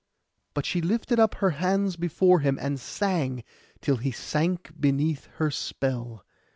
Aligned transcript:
But 0.55 0.65
she 0.65 0.81
lifted 0.81 1.19
up 1.19 1.35
her 1.35 1.51
hands 1.51 1.95
before 1.95 2.39
him, 2.39 2.57
and 2.59 2.79
sang, 2.79 3.43
till 3.81 3.97
he 3.97 4.09
sank 4.11 4.71
beneath 4.81 5.27
her 5.35 5.51
spell. 5.51 6.25